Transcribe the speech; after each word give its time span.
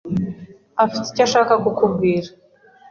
afite 0.83 1.05
icyo 1.09 1.23
ashaka 1.27 1.53
kukubwira. 1.63 2.29